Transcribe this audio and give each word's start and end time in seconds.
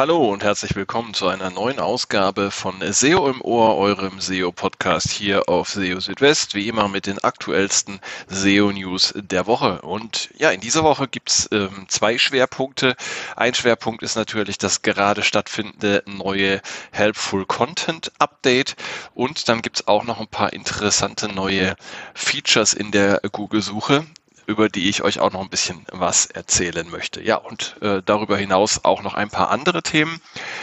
Hallo 0.00 0.32
und 0.32 0.42
herzlich 0.42 0.74
willkommen 0.76 1.12
zu 1.12 1.28
einer 1.28 1.50
neuen 1.50 1.78
Ausgabe 1.78 2.50
von 2.50 2.76
SEO 2.80 3.28
im 3.28 3.42
Ohr, 3.42 3.76
eurem 3.76 4.18
SEO-Podcast 4.18 5.10
hier 5.10 5.46
auf 5.50 5.68
SEO 5.68 6.00
Südwest, 6.00 6.54
wie 6.54 6.68
immer 6.68 6.88
mit 6.88 7.04
den 7.04 7.18
aktuellsten 7.18 8.00
SEO-News 8.28 9.12
der 9.18 9.46
Woche. 9.46 9.82
Und 9.82 10.30
ja, 10.38 10.52
in 10.52 10.62
dieser 10.62 10.84
Woche 10.84 11.06
gibt's 11.06 11.50
ähm, 11.52 11.84
zwei 11.88 12.16
Schwerpunkte. 12.16 12.96
Ein 13.36 13.52
Schwerpunkt 13.52 14.02
ist 14.02 14.16
natürlich 14.16 14.56
das 14.56 14.80
gerade 14.80 15.22
stattfindende 15.22 16.02
neue 16.06 16.62
Helpful 16.92 17.44
Content 17.44 18.10
Update 18.18 18.76
und 19.12 19.50
dann 19.50 19.60
gibt's 19.60 19.86
auch 19.86 20.04
noch 20.04 20.18
ein 20.18 20.28
paar 20.28 20.54
interessante 20.54 21.28
neue 21.28 21.76
Features 22.14 22.72
in 22.72 22.90
der 22.90 23.20
Google-Suche 23.30 24.06
über 24.50 24.68
die 24.68 24.88
ich 24.88 25.02
euch 25.02 25.20
auch 25.20 25.32
noch 25.32 25.40
ein 25.40 25.48
bisschen 25.48 25.86
was 25.92 26.26
erzählen 26.26 26.90
möchte. 26.90 27.22
Ja, 27.22 27.36
und 27.36 27.76
äh, 27.82 28.02
darüber 28.04 28.36
hinaus 28.36 28.84
auch 28.84 29.00
noch 29.02 29.14
ein 29.14 29.30
paar 29.30 29.50
andere 29.50 29.80
Themen. 29.80 30.20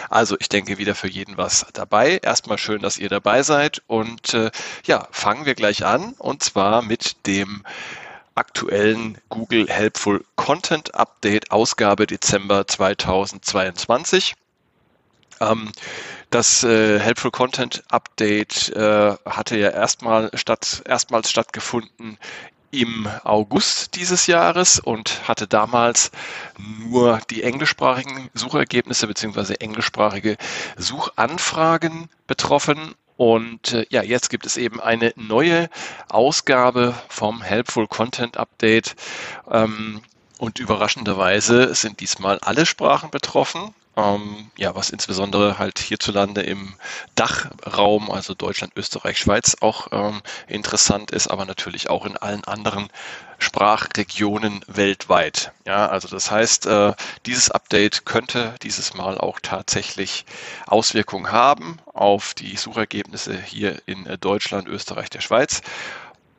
Also 0.10 0.36
ich 0.40 0.50
denke 0.50 0.78
wieder 0.78 0.94
für 0.94 1.08
jeden 1.08 1.38
was 1.38 1.66
dabei. 1.72 2.20
Erstmal 2.22 2.58
schön, 2.58 2.82
dass 2.82 2.98
ihr 2.98 3.08
dabei 3.08 3.44
seid. 3.44 3.82
Und 3.88 4.34
äh, 4.34 4.52
ja, 4.86 5.08
fangen 5.12 5.46
wir 5.46 5.56
gleich 5.56 5.86
an. 5.86 6.16
Und 6.18 6.44
zwar 6.44 6.82
mit 6.82 7.26
dem 7.28 7.64
aktuellen 8.36 9.18
Google 9.30 9.68
Helpful 9.70 10.26
Content 10.36 10.94
Update 10.94 11.52
Ausgabe 11.52 12.08
Dezember 12.08 12.68
2022. 12.68 14.36
Ähm, 15.40 15.72
das 16.30 16.64
äh, 16.66 17.00
Helpful 17.00 17.32
Content 17.32 17.84
Update 17.90 18.70
äh, 18.76 19.16
hatte 19.26 19.58
ja 19.58 19.70
erstmal 19.70 20.30
statt, 20.34 20.84
erstmals 20.86 21.30
stattgefunden 21.30 22.18
im 22.72 23.08
August 23.24 23.96
dieses 23.96 24.28
Jahres 24.28 24.80
und 24.80 25.28
hatte 25.28 25.48
damals 25.48 26.12
nur 26.58 27.20
die 27.30 27.44
englischsprachigen 27.44 28.30
Suchergebnisse 28.34 29.08
beziehungsweise 29.08 29.60
englischsprachige 29.62 30.38
Suchanfragen 30.76 32.10
betroffen. 32.28 32.94
Und 33.16 33.74
äh, 33.74 33.86
ja, 33.90 34.04
jetzt 34.04 34.30
gibt 34.30 34.46
es 34.46 34.58
eben 34.58 34.80
eine 34.80 35.14
neue 35.16 35.70
Ausgabe 36.10 36.94
vom 37.10 37.42
Helpful 37.42 37.88
Content 37.88 38.38
Update. 38.38 38.96
Ähm, 39.50 40.02
und 40.38 40.60
überraschenderweise 40.60 41.74
sind 41.74 42.00
diesmal 42.00 42.38
alle 42.40 42.66
Sprachen 42.66 43.10
betroffen. 43.10 43.74
Ähm, 43.98 44.52
ja, 44.56 44.76
was 44.76 44.92
insbesondere 44.92 45.58
halt 45.58 45.80
hierzulande 45.80 46.42
im 46.42 46.76
Dachraum, 47.16 48.12
also 48.12 48.36
Deutschland, 48.36 48.74
Österreich, 48.76 49.18
Schweiz 49.18 49.58
auch 49.60 49.88
ähm, 49.92 50.22
interessant 50.48 51.10
ist, 51.10 51.28
aber 51.28 51.46
natürlich 51.46 51.90
auch 51.90 52.06
in 52.06 52.16
allen 52.16 52.44
anderen 52.44 52.90
Sprachregionen 53.40 54.62
weltweit. 54.68 55.52
Ja, 55.66 55.88
also 55.88 56.08
das 56.08 56.30
heißt, 56.30 56.68
äh, 56.68 56.94
dieses 57.26 57.50
Update 57.50 58.06
könnte 58.06 58.54
dieses 58.62 58.94
Mal 58.94 59.18
auch 59.18 59.40
tatsächlich 59.42 60.26
Auswirkungen 60.68 61.32
haben 61.32 61.80
auf 61.94 62.36
die 62.36 62.56
Suchergebnisse 62.56 63.42
hier 63.42 63.82
in 63.88 64.06
äh, 64.06 64.20
Deutschland, 64.20 64.68
Österreich, 64.68 65.10
der 65.10 65.22
Schweiz. 65.22 65.62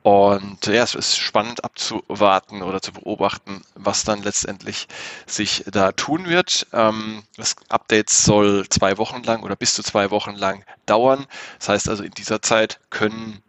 Und 0.02 0.66
ja, 0.66 0.82
es 0.82 0.94
ist 0.94 1.16
spannend 1.18 1.64
abzuwarten 1.64 2.62
oder 2.62 2.80
zu 2.80 2.92
beobachten, 2.92 3.62
was 3.74 4.04
dann 4.04 4.22
letztendlich 4.22 4.86
sich 5.26 5.64
da 5.70 5.92
tun 5.92 6.26
wird. 6.26 6.66
Ähm, 6.72 7.24
das 7.36 7.56
Update 7.68 8.08
soll 8.10 8.68
zwei 8.68 8.96
Wochen 8.98 9.22
lang 9.24 9.42
oder 9.42 9.56
bis 9.56 9.74
zu 9.74 9.82
zwei 9.82 10.10
Wochen 10.10 10.34
lang 10.34 10.64
dauern. 10.86 11.26
Das 11.58 11.68
heißt 11.68 11.88
also, 11.88 12.04
in 12.04 12.12
dieser 12.12 12.40
Zeit 12.42 12.80
können 12.90 13.42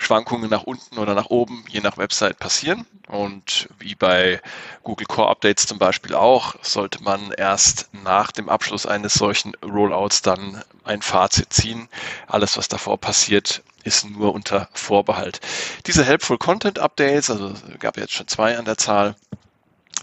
Schwankungen 0.00 0.48
nach 0.48 0.62
unten 0.62 0.98
oder 0.98 1.14
nach 1.14 1.26
oben, 1.26 1.64
je 1.68 1.80
nach 1.80 1.98
Website 1.98 2.38
passieren. 2.38 2.86
Und 3.06 3.68
wie 3.78 3.94
bei 3.94 4.40
Google 4.82 5.06
Core 5.06 5.28
Updates 5.28 5.66
zum 5.66 5.78
Beispiel 5.78 6.14
auch, 6.14 6.54
sollte 6.62 7.02
man 7.02 7.32
erst 7.32 7.90
nach 7.92 8.32
dem 8.32 8.48
Abschluss 8.48 8.86
eines 8.86 9.14
solchen 9.14 9.52
Rollouts 9.62 10.22
dann 10.22 10.62
ein 10.84 11.02
Fazit 11.02 11.52
ziehen. 11.52 11.88
Alles, 12.26 12.56
was 12.56 12.68
davor 12.68 12.98
passiert, 12.98 13.62
ist 13.84 14.08
nur 14.08 14.32
unter 14.34 14.68
Vorbehalt. 14.72 15.40
Diese 15.86 16.04
Helpful 16.04 16.38
Content 16.38 16.78
Updates, 16.78 17.30
also 17.30 17.52
gab 17.78 17.96
jetzt 17.96 18.12
schon 18.12 18.28
zwei 18.28 18.58
an 18.58 18.64
der 18.64 18.78
Zahl, 18.78 19.16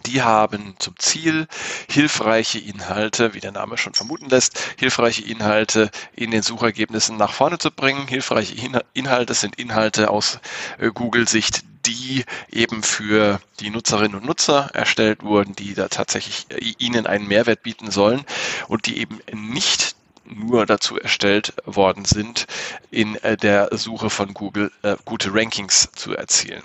die 0.08 0.22
haben 0.22 0.76
zum 0.80 0.98
Ziel, 0.98 1.48
hilfreiche 1.90 2.60
Inhalte, 2.60 3.34
wie 3.34 3.42
der 3.42 3.52
Name 3.52 3.78
schon 3.78 3.94
vermuten 3.94 4.30
lässt, 4.30 4.58
hilfreiche 4.78 5.24
Inhalte 5.24 5.92
in 6.16 6.32
den 6.32 6.42
Suchergebnissen 6.42 7.18
nach 7.18 7.34
vorne 7.34 7.58
zu 7.58 7.72
bringen. 7.72 8.08
Hilfreiche 8.08 8.56
Inhalte 8.94 9.34
sind 9.34 9.56
Inhalte 9.60 10.10
aus 10.10 10.40
äh, 10.80 10.92
Google-Sicht, 10.92 11.64
die 11.86 12.24
eben 12.52 12.84
für 12.84 13.42
die 13.60 13.70
Nutzerinnen 13.70 14.16
und 14.16 14.26
Nutzer 14.26 14.70
erstellt 14.74 15.24
wurden, 15.24 15.56
die 15.56 15.74
da 15.74 15.90
tatsächlich 15.90 16.48
äh, 16.50 16.74
ihnen 16.78 17.06
einen 17.06 17.28
Mehrwert 17.28 17.64
bieten 17.64 17.92
sollen 17.92 18.24
und 18.70 18.86
die 18.86 19.00
eben 19.00 19.20
nicht 19.34 19.96
nur 20.24 20.66
dazu 20.66 20.98
erstellt 20.98 21.54
worden 21.66 22.06
sind, 22.06 22.48
in 22.92 23.16
äh, 23.24 23.36
der 23.36 23.70
Suche 23.78 24.10
von 24.10 24.34
Google 24.34 24.72
gute 25.06 25.34
Rankings 25.34 25.90
zu 25.94 26.16
erzielen. 26.16 26.64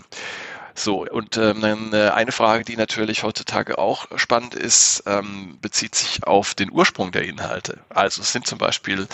So, 0.75 1.07
und 1.07 1.37
ähm, 1.37 1.93
eine 1.93 2.33
Frage, 2.33 2.65
die 2.65 2.77
natürlich 2.77 3.23
heutzutage 3.23 3.79
auch 3.79 4.07
spannend 4.17 4.55
ist, 4.55 5.05
ähm, 5.07 5.59
bezieht 5.61 5.95
sich 5.95 6.25
auf 6.25 6.55
den 6.55 6.73
Ursprung 6.73 7.13
der 7.13 7.25
Inhalte. 7.25 7.79
Also 7.91 8.23
es 8.23 8.33
sind 8.33 8.47
zum 8.47 8.59
Beispiel 8.59 9.07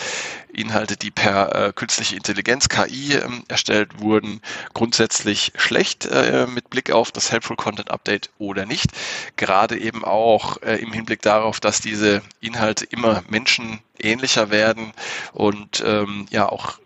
Inhalte, 0.53 0.97
die 0.97 1.11
per 1.11 1.55
äh, 1.55 1.73
künstliche 1.73 2.17
Intelligenz, 2.17 2.69
KI, 2.69 3.15
ähm, 3.15 3.45
erstellt 3.49 4.01
wurden, 4.01 4.41
grundsätzlich 4.75 5.53
schlecht 5.57 6.07
äh, 6.07 6.47
mit 6.47 6.71
Blick 6.71 6.93
auf 6.93 7.11
das 7.11 7.33
Helpful 7.33 7.57
Content 7.57 7.91
Update 7.91 8.31
oder 8.39 8.67
nicht. 8.67 8.91
Gerade 9.37 9.79
eben 9.79 10.05
auch 10.05 10.63
äh, 10.63 10.77
im 10.77 10.93
Hinblick 10.93 11.23
darauf, 11.23 11.61
dass 11.61 11.81
diese 11.81 12.23
Inhalte 12.41 12.85
immer 12.85 13.23
menschenähnlicher 13.29 14.51
werden 14.51 14.93
und 15.33 15.83
ähm, 15.85 16.27
ja 16.31 16.49
auch 16.49 16.79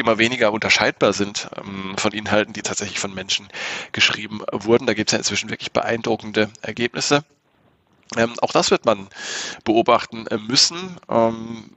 immer 0.00 0.18
weniger 0.18 0.52
unterscheidbar 0.52 1.12
sind 1.12 1.48
ähm, 1.56 1.94
von 1.96 2.12
Inhalten, 2.12 2.52
die 2.52 2.62
tatsächlich 2.62 2.98
von 2.98 3.14
Menschen 3.14 3.48
geschrieben 3.92 4.40
wurden. 4.52 4.86
Da 4.86 4.94
gibt 4.94 5.10
es 5.10 5.12
ja 5.12 5.18
inzwischen 5.18 5.50
wirklich 5.50 5.72
beeindruckende 5.72 6.50
Ergebnisse. 6.62 7.24
Ähm, 8.16 8.34
auch 8.40 8.52
das 8.52 8.70
wird 8.70 8.84
man 8.84 9.08
beobachten 9.64 10.26
äh, 10.26 10.38
müssen. 10.38 10.96
Ähm, 11.08 11.70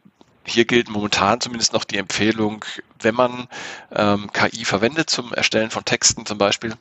hier 0.46 0.66
gilt 0.66 0.90
momentan 0.90 1.40
zumindest 1.42 1.74
noch 1.74 1.84
die 1.84 1.98
Empfehlung, 1.98 2.66
wenn 3.00 3.16
man 3.16 3.48
ähm, 3.94 4.32
KI 4.32 4.66
verwendet 4.66 5.10
zum 5.10 5.34
Erstellen 5.34 5.72
von 5.72 5.86
Texten 5.86 6.26
zum 6.26 6.38
Beispiel, 6.38 6.76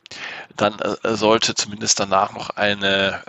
dann 0.57 0.77
äh, 0.79 1.15
sollte 1.15 1.55
zumindest 1.55 1.99
danach 1.99 2.33
noch 2.33 2.51
eine 2.51 3.21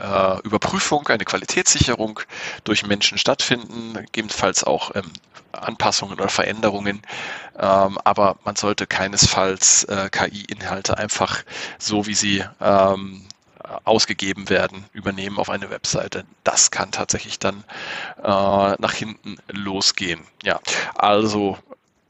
äh, 0.43 0.47
Überprüfung, 0.47 1.07
eine 1.09 1.25
Qualitätssicherung 1.25 2.21
durch 2.65 2.87
Menschen 2.87 3.19
stattfinden, 3.19 3.95
gegebenenfalls 3.95 4.65
auch 4.65 4.95
ähm, 4.95 5.13
Anpassungen 5.53 6.19
oder 6.19 6.29
Veränderungen. 6.29 7.03
Ähm, 7.59 7.99
aber 8.05 8.37
man 8.45 8.57
sollte 8.57 8.87
keinesfalls 8.87 9.85
äh, 9.85 10.09
KI-Inhalte 10.11 10.99
einfach 10.99 11.45
so, 11.79 12.07
wie 12.07 12.15
sie 12.15 12.45
ähm, 12.61 13.25
ausgegeben 13.85 14.49
werden, 14.49 14.85
übernehmen 14.93 15.39
auf 15.39 15.51
eine 15.51 15.71
Webseite. 15.71 16.25
Das 16.45 16.71
kann 16.71 16.93
tatsächlich 16.93 17.39
dann 17.39 17.65
äh, 18.23 18.23
nach 18.23 18.93
hinten 18.93 19.37
losgehen. 19.49 20.21
Ja, 20.43 20.61
also 20.95 21.59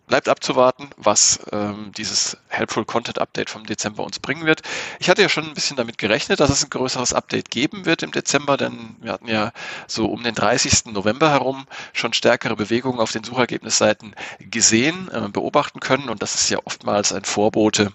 bleibt 0.06 0.28
abzuwarten, 0.28 0.90
was 0.96 1.40
ähm, 1.52 1.92
dieses 1.96 2.36
Helpful 2.48 2.84
Content 2.84 3.18
Update 3.18 3.50
vom 3.50 3.64
Dezember 3.64 4.04
uns 4.04 4.18
bringen 4.18 4.44
wird. 4.44 4.62
Ich 4.98 5.08
hatte 5.08 5.22
ja 5.22 5.28
schon 5.28 5.44
ein 5.44 5.54
bisschen 5.54 5.76
damit 5.76 5.98
gerechnet, 5.98 6.40
dass 6.40 6.50
es 6.50 6.64
ein 6.64 6.70
größeres 6.70 7.14
Update 7.14 7.50
geben 7.50 7.86
wird 7.86 8.02
im 8.02 8.12
Dezember, 8.12 8.56
denn 8.56 8.96
wir 9.00 9.12
hatten 9.12 9.28
ja 9.28 9.52
so 9.86 10.06
um 10.06 10.22
den 10.22 10.34
30. 10.34 10.92
November 10.92 11.30
herum 11.30 11.66
schon 11.92 12.12
stärkere 12.12 12.56
Bewegungen 12.56 13.00
auf 13.00 13.12
den 13.12 13.24
Suchergebnisseiten 13.24 14.14
gesehen, 14.38 15.10
äh, 15.10 15.28
beobachten 15.28 15.80
können 15.80 16.08
und 16.08 16.22
das 16.22 16.34
ist 16.34 16.50
ja 16.50 16.58
oftmals 16.64 17.12
ein 17.12 17.24
Vorbote 17.24 17.92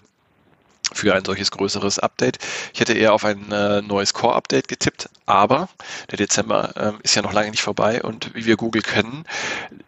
für 0.92 1.14
ein 1.14 1.24
solches 1.24 1.50
größeres 1.50 1.98
Update. 1.98 2.38
Ich 2.72 2.80
hätte 2.80 2.94
eher 2.94 3.12
auf 3.12 3.24
ein 3.24 3.50
äh, 3.52 3.82
neues 3.82 4.14
Core-Update 4.14 4.68
getippt, 4.68 5.08
aber 5.26 5.68
der 6.10 6.18
Dezember 6.18 6.76
äh, 6.76 6.92
ist 7.02 7.14
ja 7.14 7.22
noch 7.22 7.32
lange 7.32 7.50
nicht 7.50 7.62
vorbei 7.62 8.02
und 8.02 8.34
wie 8.34 8.46
wir 8.46 8.56
Google 8.56 8.82
kennen, 8.82 9.24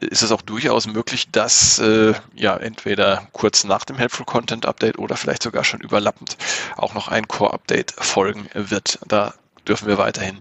ist 0.01 0.23
es 0.23 0.33
auch 0.33 0.43
durchaus 0.43 0.87
möglich, 0.87 1.31
dass 1.31 1.79
äh, 1.79 2.15
ja 2.35 2.57
entweder 2.57 3.29
kurz 3.33 3.65
nach 3.65 3.85
dem 3.85 3.97
Helpful 3.97 4.27
Content 4.27 4.67
Update 4.67 4.99
oder 4.99 5.17
vielleicht 5.17 5.43
sogar 5.43 5.65
schon 5.65 5.81
überlappend 5.81 6.37
auch 6.77 6.95
noch 6.95 7.09
ein 7.09 7.29
Core-Update 7.29 7.95
folgen 7.99 8.49
wird. 8.55 8.99
Da 9.07 9.35
dürfen 9.67 9.89
wir 9.89 9.99
weiterhin 9.99 10.39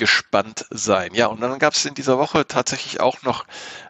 gespannt 0.00 0.64
sein. 0.70 1.12
Ja, 1.12 1.26
und 1.26 1.42
dann 1.42 1.58
gab 1.58 1.74
es 1.74 1.84
in 1.84 1.92
dieser 1.92 2.16
Woche 2.16 2.48
tatsächlich 2.48 3.00
auch 3.00 3.22
noch 3.22 3.44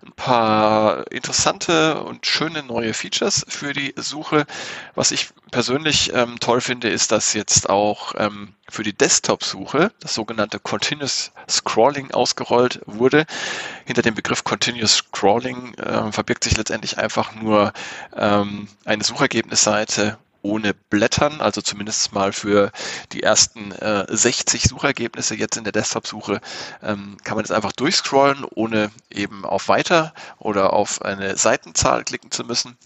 ein 0.05 0.11
paar 0.11 1.11
interessante 1.13 2.03
und 2.03 2.27
schöne 2.27 2.65
neue 2.65 2.95
Features 2.95 3.47
für 3.49 3.73
die 3.73 3.95
Suche. 3.97 4.45
Was 4.97 5.13
ich 5.13 5.29
persönlich 5.53 6.13
ähm, 6.13 6.41
toll 6.41 6.61
finde, 6.61 6.89
ist, 6.89 7.13
dass 7.13 7.33
jetzt 7.33 7.71
auch 7.71 8.15
ähm, 8.19 8.55
für 8.69 8.83
die 8.83 8.93
Desktop-Suche 8.93 9.93
das 10.01 10.13
sogenannte 10.13 10.59
Continuous 10.59 11.31
Scrolling 11.49 12.11
ausgerollt 12.11 12.81
wurde. 12.87 13.25
Hinter 13.85 14.03
dem 14.03 14.17
Begriff 14.17 14.43
Continuous 14.43 14.97
Scrolling 14.97 15.75
äh, 15.75 16.11
verbirgt 16.11 16.43
sich 16.43 16.57
letztendlich 16.57 16.99
einfach 16.99 17.37
nur 17.37 17.73
ähm, 18.17 18.67
eine 18.85 19.05
Suchergebnisseite 19.05 20.19
ohne 20.43 20.75
Blättern, 20.75 21.41
also 21.41 21.61
zumindest 21.61 22.13
mal 22.13 22.33
für 22.33 22.73
die 23.13 23.23
ersten 23.23 23.73
äh, 23.73 24.07
60 24.09 24.63
Suchergebnisse 24.65 25.35
jetzt 25.35 25.57
in 25.57 25.65
der 25.65 25.73
Desktop-Suche, 25.73 26.41
ähm, 26.83 27.17
kann 27.25 27.37
man 27.37 27.45
jetzt 27.45 27.53
einfach 27.53 27.73
durchscrollen, 27.73 28.45
ohne 28.55 28.91
eben 29.11 29.45
auf 29.45 29.69
Weiter 29.69 30.15
oder 30.39 30.73
auf 30.73 31.03
eine 31.03 31.37
Seitenzahl 31.37 32.05
klicken 32.05 32.31
zu 32.31 32.45
müssen. 32.45 32.77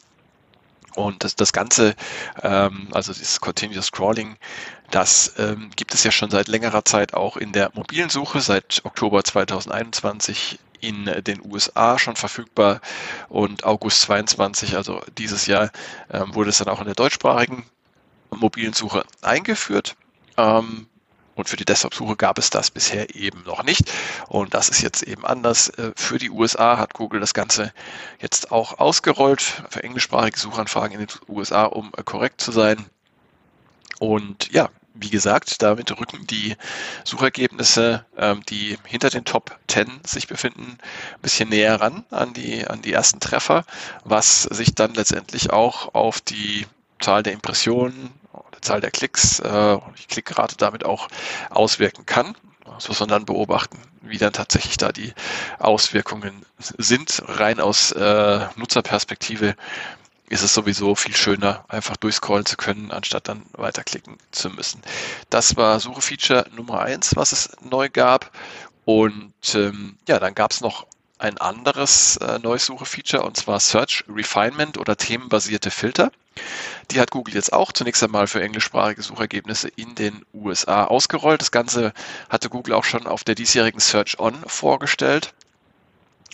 Und 0.94 1.24
das, 1.24 1.34
das 1.34 1.52
Ganze, 1.52 1.94
ähm, 2.42 2.88
also 2.92 3.12
dieses 3.12 3.40
Continuous 3.40 3.86
Scrolling, 3.86 4.36
das 4.90 5.34
ähm, 5.38 5.70
gibt 5.74 5.94
es 5.94 6.04
ja 6.04 6.10
schon 6.10 6.30
seit 6.30 6.48
längerer 6.48 6.84
Zeit 6.84 7.14
auch 7.14 7.36
in 7.36 7.52
der 7.52 7.70
mobilen 7.74 8.10
Suche, 8.10 8.40
seit 8.40 8.80
Oktober 8.84 9.24
2021 9.24 10.58
in 10.80 11.06
den 11.24 11.40
USA 11.44 11.98
schon 11.98 12.14
verfügbar 12.14 12.80
und 13.28 13.64
August 13.64 14.02
22, 14.02 14.76
also 14.76 15.00
dieses 15.16 15.46
Jahr, 15.46 15.70
ähm, 16.12 16.34
wurde 16.34 16.50
es 16.50 16.58
dann 16.58 16.68
auch 16.68 16.80
in 16.80 16.86
der 16.86 16.94
deutschsprachigen 16.94 17.64
mobilen 18.30 18.74
Suche 18.74 19.04
eingeführt. 19.22 19.96
Ähm, 20.36 20.86
und 21.34 21.48
für 21.48 21.56
die 21.56 21.64
Desktop-Suche 21.64 22.16
gab 22.16 22.38
es 22.38 22.50
das 22.50 22.70
bisher 22.70 23.14
eben 23.14 23.42
noch 23.44 23.62
nicht. 23.64 23.90
Und 24.28 24.54
das 24.54 24.68
ist 24.68 24.82
jetzt 24.82 25.02
eben 25.02 25.24
anders. 25.24 25.68
Äh, 25.70 25.92
für 25.96 26.18
die 26.18 26.30
USA 26.30 26.78
hat 26.78 26.94
Google 26.94 27.20
das 27.20 27.34
Ganze 27.34 27.72
jetzt 28.20 28.52
auch 28.52 28.78
ausgerollt 28.78 29.42
für 29.68 29.82
englischsprachige 29.82 30.38
Suchanfragen 30.38 30.98
in 30.98 31.06
den 31.06 31.18
USA, 31.28 31.64
um 31.64 31.92
korrekt 32.04 32.40
zu 32.40 32.52
sein. 32.52 32.86
Und 33.98 34.52
ja, 34.52 34.70
wie 34.94 35.10
gesagt, 35.10 35.60
damit 35.62 35.90
rücken 35.98 36.26
die 36.26 36.56
Suchergebnisse, 37.04 38.04
ähm, 38.16 38.42
die 38.48 38.78
hinter 38.84 39.10
den 39.10 39.24
Top 39.24 39.58
10 39.68 40.00
sich 40.06 40.28
befinden, 40.28 40.78
ein 41.14 41.20
bisschen 41.20 41.48
näher 41.48 41.80
ran 41.80 42.04
an 42.10 42.32
die, 42.32 42.66
an 42.66 42.80
die 42.80 42.92
ersten 42.92 43.18
Treffer, 43.18 43.64
was 44.04 44.42
sich 44.44 44.74
dann 44.74 44.94
letztendlich 44.94 45.50
auch 45.50 45.94
auf 45.94 46.20
die 46.20 46.66
Zahl 47.00 47.24
der 47.24 47.32
Impressionen, 47.32 48.12
Zahl 48.64 48.80
der 48.80 48.90
Klicks, 48.90 49.40
äh, 49.40 49.78
die 49.98 50.06
Klickrate 50.06 50.56
damit 50.56 50.84
auch 50.84 51.08
auswirken 51.50 52.06
kann. 52.06 52.34
Das 52.64 52.88
muss 52.88 53.00
man 53.00 53.08
dann 53.08 53.26
beobachten, 53.26 53.78
wie 54.02 54.18
dann 54.18 54.32
tatsächlich 54.32 54.76
da 54.76 54.90
die 54.90 55.12
Auswirkungen 55.58 56.44
sind, 56.58 57.22
rein 57.26 57.60
aus 57.60 57.92
äh, 57.92 58.40
Nutzerperspektive 58.56 59.54
ist 60.28 60.42
es 60.42 60.54
sowieso 60.54 60.94
viel 60.94 61.14
schöner, 61.14 61.64
einfach 61.68 61.96
durchscrollen 61.96 62.46
zu 62.46 62.56
können, 62.56 62.90
anstatt 62.90 63.28
dann 63.28 63.42
weiterklicken 63.52 64.16
zu 64.30 64.50
müssen. 64.50 64.82
Das 65.30 65.56
war 65.56 65.78
Suche-Feature 65.80 66.46
Nummer 66.56 66.80
eins, 66.80 67.14
was 67.14 67.32
es 67.32 67.50
neu 67.60 67.88
gab. 67.90 68.32
Und 68.84 69.32
ähm, 69.54 69.96
ja, 70.08 70.18
dann 70.18 70.34
gab 70.34 70.50
es 70.50 70.60
noch 70.60 70.86
ein 71.18 71.38
anderes 71.38 72.16
äh, 72.16 72.38
neues 72.38 72.66
Suche-Feature 72.66 73.22
und 73.22 73.36
zwar 73.36 73.60
Search 73.60 74.04
Refinement 74.08 74.78
oder 74.78 74.96
themenbasierte 74.96 75.70
Filter. 75.70 76.10
Die 76.90 77.00
hat 77.00 77.10
Google 77.10 77.34
jetzt 77.34 77.52
auch 77.52 77.72
zunächst 77.72 78.02
einmal 78.02 78.26
für 78.26 78.42
englischsprachige 78.42 79.02
Suchergebnisse 79.02 79.68
in 79.68 79.94
den 79.94 80.24
USA 80.32 80.84
ausgerollt. 80.84 81.40
Das 81.40 81.50
Ganze 81.50 81.92
hatte 82.28 82.50
Google 82.50 82.74
auch 82.74 82.84
schon 82.84 83.06
auf 83.06 83.24
der 83.24 83.34
diesjährigen 83.34 83.80
Search 83.80 84.18
On 84.18 84.34
vorgestellt. 84.46 85.34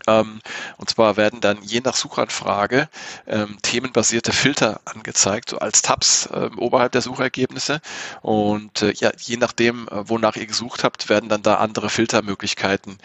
Ähm, 0.06 0.40
und 0.76 0.90
zwar 0.90 1.16
werden 1.16 1.40
dann 1.40 1.62
je 1.62 1.80
nach 1.80 1.94
Suchanfrage 1.94 2.88
ähm, 3.26 3.58
themenbasierte 3.62 4.32
Filter 4.32 4.80
angezeigt, 4.84 5.50
so 5.50 5.58
als 5.58 5.82
Tabs 5.82 6.26
äh, 6.26 6.50
oberhalb 6.56 6.92
der 6.92 7.02
Suchergebnisse. 7.02 7.80
Und 8.22 8.82
äh, 8.82 8.92
ja, 8.94 9.10
je 9.18 9.36
nachdem, 9.36 9.88
äh, 9.88 10.08
wonach 10.08 10.36
ihr 10.36 10.46
gesucht 10.46 10.84
habt, 10.84 11.08
werden 11.08 11.28
dann 11.28 11.42
da 11.42 11.56
andere 11.56 11.90
Filtermöglichkeiten 11.90 12.98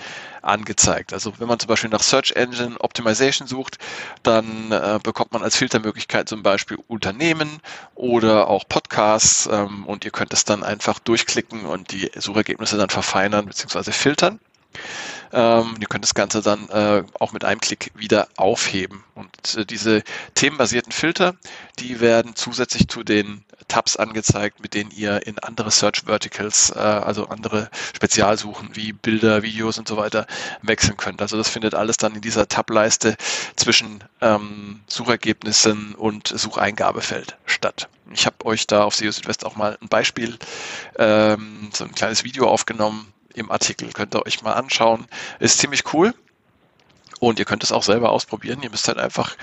angezeigt. 0.45 1.13
Also 1.13 1.33
wenn 1.39 1.47
man 1.47 1.59
zum 1.59 1.67
Beispiel 1.67 1.89
nach 1.89 2.03
Search 2.03 2.31
Engine 2.31 2.79
Optimization 2.79 3.47
sucht, 3.47 3.77
dann 4.23 4.71
äh, 4.71 4.99
bekommt 5.03 5.33
man 5.33 5.43
als 5.43 5.55
Filtermöglichkeit 5.55 6.29
zum 6.29 6.43
Beispiel 6.43 6.77
Unternehmen 6.87 7.59
oder 7.95 8.47
auch 8.47 8.67
Podcasts 8.67 9.49
ähm, 9.51 9.85
und 9.85 10.05
ihr 10.05 10.11
könnt 10.11 10.33
es 10.33 10.45
dann 10.45 10.63
einfach 10.63 10.99
durchklicken 10.99 11.65
und 11.65 11.91
die 11.91 12.11
Suchergebnisse 12.15 12.77
dann 12.77 12.89
verfeinern 12.89 13.45
bzw. 13.45 13.91
filtern. 13.91 14.39
Ähm, 15.33 15.75
ihr 15.79 15.87
könnt 15.87 16.03
das 16.03 16.13
Ganze 16.13 16.41
dann 16.41 16.69
äh, 16.69 17.03
auch 17.19 17.33
mit 17.33 17.43
einem 17.43 17.59
Klick 17.59 17.91
wieder 17.95 18.27
aufheben. 18.37 19.03
Und 19.15 19.55
äh, 19.57 19.65
diese 19.65 20.03
themenbasierten 20.35 20.91
Filter, 20.91 21.35
die 21.79 21.99
werden 21.99 22.35
zusätzlich 22.35 22.87
zu 22.87 23.03
den 23.03 23.43
Tabs 23.67 23.97
angezeigt, 23.97 24.59
mit 24.61 24.73
denen 24.73 24.91
ihr 24.91 25.25
in 25.25 25.39
andere 25.39 25.71
Search 25.71 26.03
Verticals, 26.05 26.71
äh, 26.75 26.79
also 26.79 27.27
andere 27.27 27.69
Spezialsuchen 27.95 28.75
wie 28.75 28.93
Bilder, 28.93 29.43
Videos 29.43 29.77
und 29.77 29.87
so 29.87 29.97
weiter 29.97 30.27
wechseln 30.61 30.97
könnt. 30.97 31.21
Also 31.21 31.37
das 31.37 31.49
findet 31.49 31.73
alles 31.73 31.97
dann 31.97 32.15
in 32.15 32.21
dieser 32.21 32.47
Tab-Leiste 32.47 33.17
zwischen 33.55 34.03
ähm, 34.21 34.81
Suchergebnissen 34.87 35.95
und 35.95 36.27
Sucheingabefeld 36.27 37.37
statt. 37.45 37.89
Ich 38.13 38.25
habe 38.25 38.45
euch 38.45 38.67
da 38.67 38.83
auf 38.83 38.95
SEO 38.95 39.11
Südwest 39.11 39.45
auch 39.45 39.55
mal 39.55 39.77
ein 39.81 39.87
Beispiel, 39.87 40.37
ähm, 40.97 41.69
so 41.73 41.85
ein 41.85 41.95
kleines 41.95 42.23
Video 42.23 42.47
aufgenommen, 42.47 43.11
im 43.35 43.51
Artikel. 43.51 43.91
Könnt 43.93 44.15
ihr 44.15 44.25
euch 44.25 44.41
mal 44.41 44.53
anschauen. 44.53 45.07
Ist 45.39 45.59
ziemlich 45.59 45.93
cool. 45.93 46.13
Und 47.19 47.39
ihr 47.39 47.45
könnt 47.45 47.63
es 47.63 47.71
auch 47.71 47.83
selber 47.83 48.11
ausprobieren. 48.11 48.61
Ihr 48.61 48.69
müsst 48.69 48.87
halt 48.87 48.97
einfach 48.97 49.35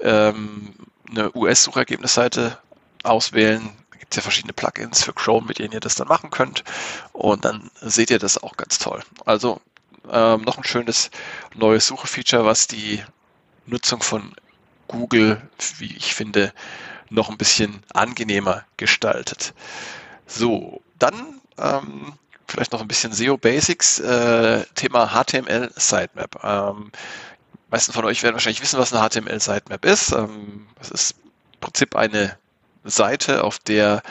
ähm, 0.00 0.74
eine 1.08 1.34
US-Suchergebnisseite 1.34 2.58
auswählen. 3.02 3.70
Da 3.90 3.98
gibt 3.98 4.12
es 4.12 4.16
ja 4.16 4.22
verschiedene 4.22 4.52
Plugins 4.52 5.04
für 5.04 5.12
Chrome, 5.12 5.46
mit 5.46 5.58
denen 5.58 5.72
ihr 5.72 5.80
das 5.80 5.94
dann 5.94 6.08
machen 6.08 6.30
könnt. 6.30 6.64
Und 7.12 7.44
dann 7.44 7.70
seht 7.80 8.10
ihr 8.10 8.18
das 8.18 8.42
auch 8.42 8.56
ganz 8.56 8.78
toll. 8.78 9.02
Also 9.24 9.60
ähm, 10.10 10.42
noch 10.42 10.58
ein 10.58 10.64
schönes 10.64 11.10
neues 11.54 11.86
Suchefeature, 11.86 12.44
was 12.44 12.66
die 12.66 13.02
Nutzung 13.66 14.02
von 14.02 14.34
Google, 14.88 15.40
wie 15.78 15.96
ich 15.96 16.14
finde, 16.14 16.52
noch 17.10 17.28
ein 17.28 17.38
bisschen 17.38 17.82
angenehmer 17.92 18.64
gestaltet. 18.76 19.54
So, 20.26 20.80
dann 20.98 21.40
ähm, 21.58 22.14
vielleicht 22.50 22.72
noch 22.72 22.80
ein 22.80 22.88
bisschen 22.88 23.12
SEO 23.12 23.36
Basics, 23.36 23.98
äh, 24.00 24.64
Thema 24.74 25.08
HTML 25.08 25.70
Sitemap. 25.76 26.42
Ähm, 26.42 26.90
meisten 27.70 27.92
von 27.92 28.04
euch 28.04 28.22
werden 28.22 28.34
wahrscheinlich 28.34 28.62
wissen, 28.62 28.78
was 28.78 28.92
eine 28.92 29.08
HTML 29.08 29.40
Sitemap 29.40 29.84
ist. 29.84 30.12
Ähm, 30.12 30.66
das 30.78 30.90
ist 30.90 31.14
im 31.54 31.60
Prinzip 31.60 31.96
eine 31.96 32.36
Seite, 32.84 33.44
auf 33.44 33.58
der 33.58 34.02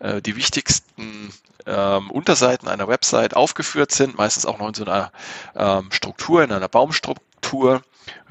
äh, 0.00 0.20
die 0.22 0.36
wichtigsten 0.36 1.30
ähm, 1.66 2.10
Unterseiten 2.10 2.68
einer 2.68 2.88
Website 2.88 3.34
aufgeführt 3.36 3.92
sind, 3.92 4.16
meistens 4.16 4.46
auch 4.46 4.58
noch 4.58 4.68
in 4.68 4.74
so 4.74 4.84
einer 4.84 5.10
ähm, 5.54 5.90
Struktur, 5.90 6.42
in 6.42 6.52
einer 6.52 6.68
Baumstruktur. 6.68 7.82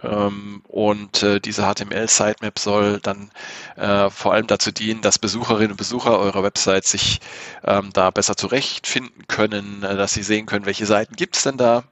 Ähm, 0.02 0.62
und 0.70 1.22
äh, 1.24 1.40
diese 1.42 1.64
HTML-Sitemap 1.64 2.60
soll 2.60 3.00
dann 3.02 3.30
äh, 3.76 4.10
vor 4.10 4.34
allem 4.34 4.48
dazu 4.48 4.72
dienen, 4.72 5.02
dass 5.02 5.20
Besucherinnen 5.20 5.72
und 5.72 5.78
Besucher 5.78 6.18
eurer 6.18 6.44
Website 6.44 6.86
sich 6.86 7.20
ähm, 7.64 7.90
da 7.94 8.10
besser 8.10 8.38
zurechtfinden 8.38 9.28
können, 9.28 9.84
äh, 9.84 9.96
dass 9.98 10.14
sie 10.14 10.24
sehen 10.24 10.46
können, 10.46 10.66
welche 10.66 10.86
Seiten 10.86 11.16
gibt 11.16 11.36
es 11.36 11.44
denn 11.44 11.58
da. 11.58 11.84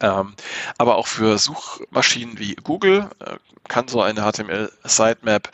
Ähm, 0.00 0.34
aber 0.78 0.96
auch 0.96 1.06
für 1.06 1.38
Suchmaschinen 1.38 2.38
wie 2.38 2.54
Google 2.56 3.08
äh, 3.20 3.36
kann 3.68 3.88
so 3.88 4.02
eine 4.02 4.20
HTML-Sitemap 4.20 5.50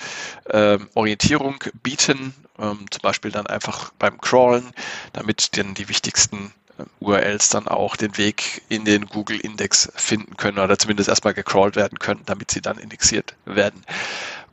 äh, 0.51 0.79
Orientierung 0.95 1.63
bieten, 1.83 2.35
ähm, 2.59 2.87
zum 2.91 3.03
Beispiel 3.03 3.31
dann 3.31 3.47
einfach 3.47 3.93
beim 3.99 4.21
Crawlen, 4.21 4.73
damit 5.13 5.57
dann 5.57 5.75
die 5.75 5.89
wichtigsten 5.89 6.53
URLs 7.01 7.51
dann 7.51 7.69
auch 7.69 7.97
den 7.97 8.17
Weg 8.17 8.63
in 8.69 8.85
den 8.85 9.07
Google 9.07 9.39
Index 9.41 9.93
finden 9.95 10.37
können 10.37 10.59
oder 10.59 10.79
zumindest 10.79 11.09
erstmal 11.09 11.35
gecrawlt 11.35 11.77
werden 11.77 11.99
können, 11.99 12.23
damit 12.27 12.51
sie 12.51 12.61
dann 12.61 12.79
indexiert 12.79 13.35
werden 13.45 13.85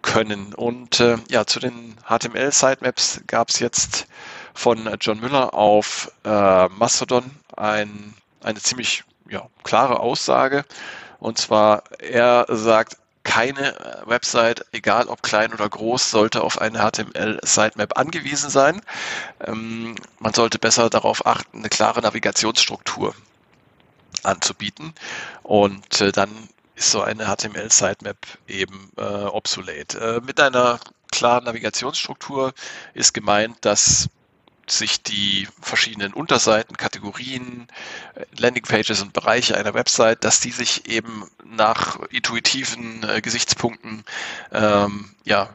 können. 0.01 0.53
Und 0.53 0.99
äh, 0.99 1.17
ja, 1.29 1.45
zu 1.45 1.59
den 1.59 1.95
HTML 2.07 2.51
Sitemaps 2.51 3.21
gab 3.27 3.49
es 3.49 3.59
jetzt 3.59 4.07
von 4.53 4.89
John 4.99 5.19
Müller 5.19 5.53
auf 5.53 6.11
äh, 6.23 6.67
Mastodon 6.69 7.31
ein, 7.55 8.13
eine 8.41 8.59
ziemlich 8.59 9.03
ja, 9.29 9.47
klare 9.63 9.99
Aussage. 9.99 10.65
Und 11.19 11.37
zwar, 11.37 11.83
er 11.99 12.45
sagt, 12.49 12.97
keine 13.23 13.75
äh, 13.79 14.09
Website, 14.09 14.65
egal 14.71 15.07
ob 15.07 15.21
klein 15.21 15.53
oder 15.53 15.69
groß, 15.69 16.09
sollte 16.09 16.41
auf 16.41 16.59
eine 16.59 16.79
HTML-Sitemap 16.79 17.97
angewiesen 17.97 18.49
sein. 18.49 18.81
Ähm, 19.45 19.95
man 20.19 20.33
sollte 20.33 20.57
besser 20.57 20.89
darauf 20.89 21.25
achten, 21.25 21.59
eine 21.59 21.69
klare 21.69 22.01
Navigationsstruktur 22.01 23.13
anzubieten. 24.23 24.93
Und 25.43 26.01
äh, 26.01 26.11
dann 26.11 26.29
ist 26.75 26.91
so 26.91 27.01
eine 27.01 27.25
HTML-Sitemap 27.25 28.17
eben 28.47 28.91
äh, 28.97 29.01
obsolet. 29.01 29.95
Äh, 29.95 30.21
mit 30.25 30.39
einer 30.39 30.79
klaren 31.11 31.43
Navigationsstruktur 31.43 32.53
ist 32.93 33.13
gemeint, 33.13 33.57
dass 33.61 34.09
sich 34.71 35.03
die 35.03 35.47
verschiedenen 35.61 36.13
Unterseiten, 36.13 36.77
Kategorien, 36.77 37.67
Landingpages 38.37 39.01
und 39.01 39.13
Bereiche 39.13 39.57
einer 39.57 39.73
Website, 39.73 40.23
dass 40.23 40.39
die 40.39 40.51
sich 40.51 40.87
eben 40.87 41.29
nach 41.45 41.99
intuitiven 42.09 43.03
äh, 43.03 43.21
Gesichtspunkten 43.21 44.03
ähm, 44.51 45.11
ja, 45.23 45.49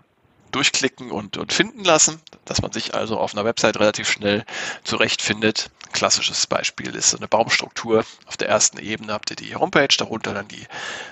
durchklicken 0.55 1.11
und, 1.11 1.37
und 1.37 1.53
finden 1.53 1.85
lassen, 1.85 2.21
dass 2.45 2.63
man 2.63 2.73
sich 2.73 2.95
also 2.95 3.19
auf 3.19 3.35
einer 3.35 3.45
Website 3.45 3.79
relativ 3.81 4.09
schnell 4.09 4.45
zurechtfindet. 4.85 5.71
Klassisches 5.93 6.47
Beispiel 6.47 6.95
ist 6.95 7.11
so 7.11 7.17
eine 7.17 7.29
Baumstruktur. 7.29 8.05
Auf 8.27 8.37
der 8.37 8.49
ersten 8.49 8.79
Ebene 8.79 9.13
habt 9.13 9.31
ihr 9.31 9.37
die 9.37 9.55
Homepage, 9.55 9.95
darunter 9.97 10.33
dann 10.33 10.49
die 10.49 10.67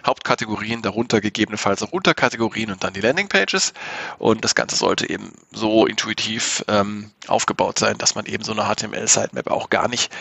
Hauptkategorien, 0.06 0.82
darunter 0.82 1.20
gegebenenfalls 1.20 1.82
auch 1.82 1.92
Unterkategorien 1.92 2.70
und 2.70 2.82
dann 2.84 2.92
die 2.92 3.00
Landingpages. 3.00 3.72
Und 4.18 4.44
das 4.44 4.54
Ganze 4.54 4.76
sollte 4.76 5.08
eben 5.08 5.32
so 5.52 5.86
intuitiv 5.86 6.64
ähm, 6.68 7.10
aufgebaut 7.26 7.78
sein, 7.78 7.98
dass 7.98 8.14
man 8.14 8.26
eben 8.26 8.44
so 8.44 8.52
eine 8.52 8.72
HTML-Sitemap 8.72 9.50
auch 9.50 9.70
gar 9.70 9.88
nicht 9.88 10.12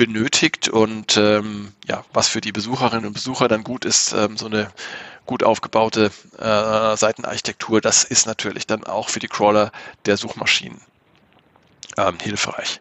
benötigt. 0.00 0.70
Und 0.70 1.18
ähm, 1.18 1.74
ja, 1.86 2.04
was 2.14 2.26
für 2.26 2.40
die 2.40 2.52
Besucherinnen 2.52 3.04
und 3.04 3.12
Besucher 3.12 3.48
dann 3.48 3.62
gut 3.62 3.84
ist, 3.84 4.14
ähm, 4.14 4.38
so 4.38 4.46
eine 4.46 4.72
gut 5.26 5.44
aufgebaute 5.44 6.10
äh, 6.38 6.96
Seitenarchitektur, 6.96 7.82
das 7.82 8.04
ist 8.04 8.26
natürlich 8.26 8.66
dann 8.66 8.84
auch 8.84 9.10
für 9.10 9.18
die 9.18 9.28
Crawler 9.28 9.72
der 10.06 10.16
Suchmaschinen 10.16 10.80
ähm, 11.98 12.16
hilfreich. 12.18 12.80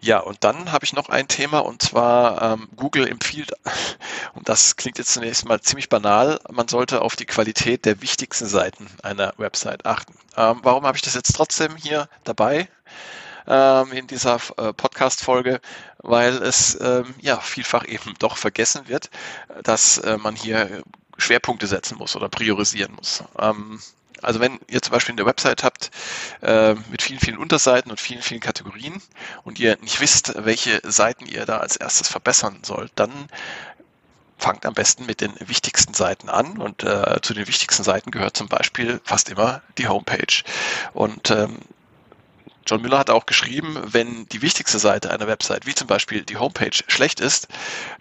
Ja, 0.00 0.20
und 0.20 0.44
dann 0.44 0.70
habe 0.70 0.84
ich 0.84 0.92
noch 0.92 1.08
ein 1.08 1.26
Thema 1.26 1.58
und 1.58 1.82
zwar 1.82 2.40
ähm, 2.40 2.68
Google 2.76 3.08
empfiehlt, 3.08 3.50
und 4.34 4.48
das 4.48 4.76
klingt 4.76 4.98
jetzt 4.98 5.12
zunächst 5.12 5.44
mal 5.44 5.60
ziemlich 5.60 5.88
banal, 5.88 6.38
man 6.52 6.68
sollte 6.68 7.02
auf 7.02 7.16
die 7.16 7.26
Qualität 7.26 7.84
der 7.84 8.00
wichtigsten 8.00 8.46
Seiten 8.46 8.86
einer 9.02 9.34
Website 9.38 9.86
achten. 9.86 10.14
Ähm, 10.36 10.60
warum 10.62 10.86
habe 10.86 10.96
ich 10.96 11.02
das 11.02 11.14
jetzt 11.14 11.34
trotzdem 11.34 11.74
hier 11.74 12.08
dabei? 12.22 12.68
ähm, 13.48 13.92
in 13.92 14.06
dieser 14.06 14.38
äh, 14.58 14.72
Podcast-Folge, 14.72 15.60
weil 16.02 16.34
es 16.42 16.78
ähm, 16.80 17.14
ja 17.20 17.38
vielfach 17.38 17.86
eben 17.86 18.14
doch 18.18 18.36
vergessen 18.36 18.88
wird, 18.88 19.10
dass 19.62 19.98
äh, 19.98 20.16
man 20.18 20.36
hier 20.36 20.82
Schwerpunkte 21.16 21.66
setzen 21.66 21.98
muss 21.98 22.16
oder 22.16 22.28
priorisieren 22.28 22.94
muss. 22.94 23.24
Ähm, 23.38 23.80
also 24.22 24.40
wenn 24.40 24.58
ihr 24.68 24.82
zum 24.82 24.92
Beispiel 24.92 25.14
eine 25.14 25.26
Website 25.26 25.62
habt 25.62 25.90
äh, 26.42 26.74
mit 26.90 27.02
vielen, 27.02 27.20
vielen 27.20 27.38
Unterseiten 27.38 27.90
und 27.90 28.00
vielen, 28.00 28.22
vielen 28.22 28.40
Kategorien 28.40 29.00
und 29.44 29.60
ihr 29.60 29.76
nicht 29.80 30.00
wisst, 30.00 30.32
welche 30.36 30.80
Seiten 30.84 31.26
ihr 31.26 31.46
da 31.46 31.58
als 31.58 31.76
erstes 31.76 32.08
verbessern 32.08 32.58
sollt, 32.62 32.92
dann 32.96 33.12
fangt 34.38 34.66
am 34.66 34.74
besten 34.74 35.06
mit 35.06 35.20
den 35.20 35.34
wichtigsten 35.40 35.94
Seiten 35.94 36.28
an 36.28 36.58
und 36.58 36.84
äh, 36.84 37.20
zu 37.22 37.34
den 37.34 37.48
wichtigsten 37.48 37.82
Seiten 37.82 38.10
gehört 38.10 38.36
zum 38.36 38.48
Beispiel 38.48 39.00
fast 39.04 39.28
immer 39.28 39.62
die 39.78 39.88
Homepage. 39.88 40.42
Und 40.92 41.30
ähm, 41.30 41.58
John 42.68 42.82
Müller 42.82 42.98
hat 42.98 43.08
auch 43.08 43.24
geschrieben, 43.24 43.80
wenn 43.82 44.26
die 44.28 44.42
wichtigste 44.42 44.78
Seite 44.78 45.10
einer 45.10 45.26
Website, 45.26 45.64
wie 45.64 45.74
zum 45.74 45.86
Beispiel 45.86 46.22
die 46.22 46.36
Homepage, 46.36 46.70
schlecht 46.86 47.18
ist, 47.18 47.48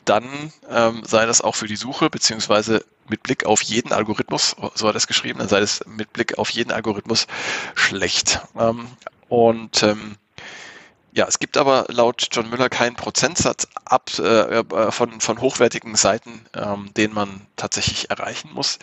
dann 0.04 0.52
ähm, 0.70 1.04
sei 1.06 1.26
das 1.26 1.40
auch 1.40 1.56
für 1.56 1.68
die 1.68 1.78
Suche 1.78 2.10
beziehungsweise 2.10 2.84
mit 3.08 3.24
Blick 3.24 3.46
auf 3.46 3.62
jeden 3.62 3.94
Algorithmus, 3.94 4.58
so 4.76 4.88
hat 4.88 4.96
er 4.96 4.98
es 4.98 5.08
geschrieben, 5.08 5.40
dann 5.40 5.48
sei 5.48 5.62
das 5.62 5.86
mit 5.86 6.12
Blick 6.12 6.38
auf 6.38 6.50
jeden 6.50 6.74
Algorithmus 6.74 7.28
schlecht. 7.76 8.42
Ähm, 8.60 8.88
und 9.30 9.84
ähm, 9.84 10.18
ja, 11.14 11.26
es 11.28 11.40
gibt 11.40 11.56
aber 11.56 11.86
laut 11.88 12.28
John 12.32 12.50
Müller 12.50 12.68
keinen 12.68 12.98
Prozentsatz 12.98 13.68
ab 13.86 14.12
äh, 14.20 14.60
äh 14.60 14.92
von, 14.92 15.22
von 15.22 15.40
hochwertigen 15.40 15.96
Seiten, 15.96 16.46
ähm, 16.54 16.94
den 16.96 17.14
man 17.14 17.48
tatsächlich 17.56 18.10
erreichen 18.10 18.52
muss. 18.54 18.80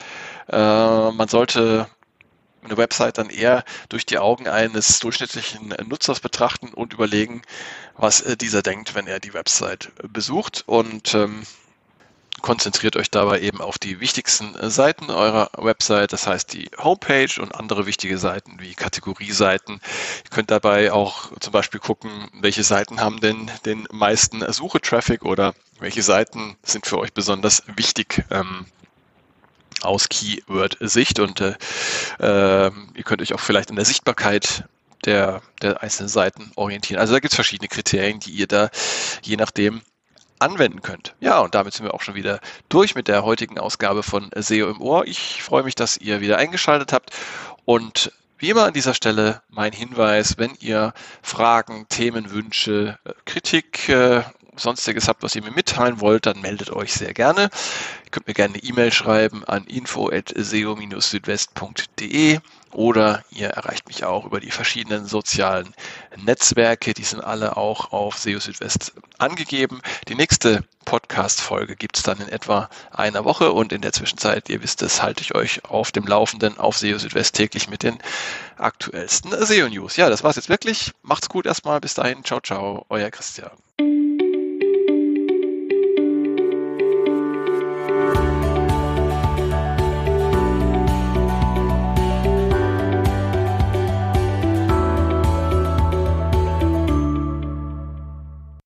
Äh, 0.48 0.56
man 0.56 1.28
sollte 1.28 1.86
eine 2.64 2.76
Website 2.76 3.18
dann 3.18 3.30
eher 3.30 3.64
durch 3.88 4.06
die 4.06 4.18
Augen 4.18 4.48
eines 4.48 4.98
durchschnittlichen 5.00 5.74
Nutzers 5.86 6.20
betrachten 6.20 6.68
und 6.68 6.92
überlegen, 6.92 7.42
was 7.96 8.20
äh, 8.20 8.36
dieser 8.36 8.62
denkt, 8.62 8.94
wenn 8.94 9.06
er 9.06 9.20
die 9.20 9.34
Website 9.34 9.92
besucht 10.08 10.64
und 10.66 11.14
ähm, 11.14 11.42
konzentriert 12.44 12.96
euch 12.96 13.10
dabei 13.10 13.40
eben 13.40 13.62
auf 13.62 13.78
die 13.78 14.00
wichtigsten 14.00 14.54
äh, 14.56 14.68
Seiten 14.68 15.10
eurer 15.10 15.50
Website, 15.56 16.12
das 16.12 16.26
heißt 16.26 16.52
die 16.52 16.70
Homepage 16.76 17.40
und 17.40 17.54
andere 17.54 17.86
wichtige 17.86 18.18
Seiten 18.18 18.60
wie 18.60 18.74
Kategorieseiten. 18.74 19.80
Ihr 20.24 20.30
könnt 20.30 20.50
dabei 20.50 20.92
auch 20.92 21.30
zum 21.40 21.52
Beispiel 21.52 21.80
gucken, 21.80 22.28
welche 22.40 22.62
Seiten 22.62 23.00
haben 23.00 23.20
denn 23.20 23.50
den 23.64 23.88
meisten 23.90 24.44
Suche-Traffic 24.52 25.24
oder 25.24 25.54
welche 25.80 26.02
Seiten 26.02 26.56
sind 26.62 26.86
für 26.86 26.98
euch 26.98 27.14
besonders 27.14 27.62
wichtig. 27.76 28.24
Ähm, 29.84 29.90
aus 29.90 30.08
Keyword-Sicht 30.08 31.20
und 31.20 31.40
äh, 31.40 31.54
äh, 32.20 32.70
ihr 32.94 33.04
könnt 33.04 33.22
euch 33.22 33.32
auch 33.34 33.40
vielleicht 33.40 33.70
in 33.70 33.76
der 33.76 33.84
Sichtbarkeit 33.84 34.64
der, 35.04 35.42
der 35.62 35.82
einzelnen 35.82 36.08
Seiten 36.08 36.50
orientieren. 36.56 37.00
Also 37.00 37.12
da 37.12 37.20
gibt 37.20 37.32
es 37.32 37.36
verschiedene 37.36 37.68
Kriterien, 37.68 38.20
die 38.20 38.30
ihr 38.30 38.46
da 38.46 38.70
je 39.22 39.36
nachdem 39.36 39.82
anwenden 40.38 40.82
könnt. 40.82 41.14
Ja, 41.20 41.40
und 41.40 41.54
damit 41.54 41.74
sind 41.74 41.86
wir 41.86 41.94
auch 41.94 42.02
schon 42.02 42.14
wieder 42.14 42.40
durch 42.68 42.94
mit 42.94 43.08
der 43.08 43.24
heutigen 43.24 43.58
Ausgabe 43.58 44.02
von 44.02 44.30
SEO 44.34 44.68
im 44.68 44.80
Ohr. 44.80 45.06
Ich 45.06 45.42
freue 45.42 45.62
mich, 45.62 45.74
dass 45.74 45.96
ihr 45.96 46.20
wieder 46.20 46.38
eingeschaltet 46.38 46.92
habt 46.92 47.10
und 47.64 48.12
wie 48.38 48.50
immer 48.50 48.64
an 48.64 48.74
dieser 48.74 48.94
Stelle 48.94 49.42
mein 49.48 49.72
Hinweis, 49.72 50.36
wenn 50.38 50.54
ihr 50.60 50.92
Fragen, 51.22 51.86
Themenwünsche, 51.88 52.98
Kritik 53.24 53.88
äh, 53.88 54.22
sonstiges 54.56 55.08
habt, 55.08 55.22
was 55.22 55.34
ihr 55.34 55.42
mir 55.42 55.50
mitteilen 55.50 56.00
wollt, 56.00 56.26
dann 56.26 56.40
meldet 56.40 56.70
euch 56.70 56.92
sehr 56.92 57.14
gerne. 57.14 57.50
Ihr 58.04 58.10
könnt 58.10 58.26
mir 58.26 58.34
gerne 58.34 58.54
eine 58.54 58.62
E-Mail 58.62 58.92
schreiben 58.92 59.44
an 59.44 59.64
info.seo-südwest.de 59.64 62.40
oder 62.74 63.24
ihr 63.30 63.48
erreicht 63.48 63.86
mich 63.86 64.04
auch 64.04 64.26
über 64.26 64.40
die 64.40 64.50
verschiedenen 64.50 65.06
sozialen 65.06 65.72
Netzwerke. 66.16 66.92
Die 66.92 67.04
sind 67.04 67.22
alle 67.22 67.56
auch 67.56 67.92
auf 67.92 68.18
SEO 68.18 68.40
Südwest 68.40 68.92
angegeben. 69.18 69.80
Die 70.08 70.16
nächste 70.16 70.64
Podcast-Folge 70.84 71.76
gibt 71.76 71.96
es 71.96 72.02
dann 72.02 72.20
in 72.20 72.28
etwa 72.28 72.68
einer 72.90 73.24
Woche 73.24 73.52
und 73.52 73.72
in 73.72 73.80
der 73.80 73.92
Zwischenzeit, 73.92 74.48
ihr 74.48 74.62
wisst 74.62 74.82
es, 74.82 75.02
halte 75.02 75.22
ich 75.22 75.34
euch 75.34 75.64
auf 75.64 75.92
dem 75.92 76.06
Laufenden 76.06 76.58
auf 76.58 76.76
SEO 76.76 76.98
Südwest 76.98 77.36
täglich 77.36 77.70
mit 77.70 77.84
den 77.84 77.98
aktuellsten 78.58 79.32
SEO-News. 79.32 79.96
Ja, 79.96 80.10
das 80.10 80.24
war's 80.24 80.36
jetzt 80.36 80.48
wirklich. 80.48 80.92
Macht's 81.02 81.28
gut 81.28 81.46
erstmal. 81.46 81.80
Bis 81.80 81.94
dahin. 81.94 82.24
Ciao, 82.24 82.40
ciao. 82.40 82.84
Euer 82.88 83.10
Christian. 83.10 83.50